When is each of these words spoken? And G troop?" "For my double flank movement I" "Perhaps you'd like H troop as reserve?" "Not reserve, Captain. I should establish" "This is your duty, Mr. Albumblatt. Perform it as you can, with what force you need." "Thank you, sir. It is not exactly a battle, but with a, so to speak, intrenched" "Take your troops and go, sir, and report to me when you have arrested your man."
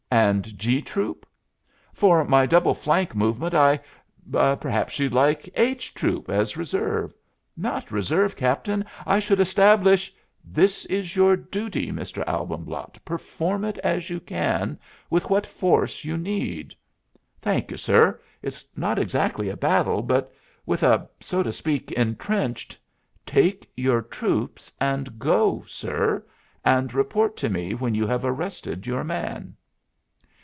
And 0.13 0.57
G 0.59 0.81
troop?" 0.81 1.25
"For 1.93 2.25
my 2.25 2.45
double 2.45 2.73
flank 2.73 3.15
movement 3.15 3.53
I" 3.53 3.79
"Perhaps 4.59 4.99
you'd 4.99 5.13
like 5.13 5.49
H 5.55 5.93
troop 5.93 6.29
as 6.29 6.57
reserve?" 6.57 7.13
"Not 7.55 7.91
reserve, 7.93 8.35
Captain. 8.35 8.83
I 9.07 9.19
should 9.19 9.39
establish" 9.39 10.13
"This 10.59 10.83
is 10.87 11.15
your 11.15 11.37
duty, 11.37 11.93
Mr. 11.93 12.25
Albumblatt. 12.27 12.99
Perform 13.05 13.63
it 13.63 13.77
as 13.79 14.09
you 14.09 14.19
can, 14.19 14.77
with 15.09 15.29
what 15.29 15.47
force 15.47 16.03
you 16.03 16.17
need." 16.17 16.75
"Thank 17.41 17.71
you, 17.71 17.77
sir. 17.77 18.19
It 18.41 18.47
is 18.49 18.67
not 18.75 18.99
exactly 18.99 19.47
a 19.47 19.55
battle, 19.55 20.01
but 20.01 20.33
with 20.65 20.83
a, 20.83 21.07
so 21.21 21.41
to 21.41 21.53
speak, 21.53 21.89
intrenched" 21.93 22.77
"Take 23.39 23.71
your 23.77 24.01
troops 24.01 24.73
and 24.81 25.17
go, 25.17 25.63
sir, 25.67 26.21
and 26.65 26.93
report 26.93 27.37
to 27.37 27.49
me 27.49 27.73
when 27.73 27.95
you 27.95 28.05
have 28.07 28.25
arrested 28.25 28.85
your 28.85 29.05
man." 29.05 29.55